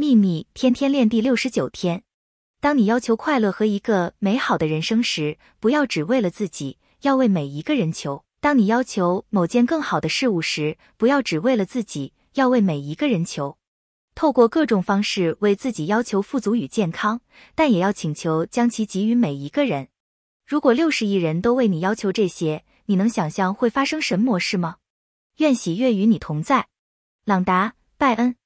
[0.00, 2.04] 秘密天天练第六十九天。
[2.60, 8.22] 当你要求快乐和一个美好的人生时不要只为了自己要为每一个人求。
[8.38, 13.58] 当你要求某件更好的事物时不要只为了自己要为每一个人求。
[14.14, 17.20] 透过各种方式为自己要求富足与健康
[17.56, 19.88] 但也要请求将其给予每一个人。
[20.46, 24.76] 如果六十亿人都为你要求这些你能想象会发生什么模式吗？
[25.38, 26.68] 愿喜悦与你同在。
[27.24, 28.36] 朗达拜恩。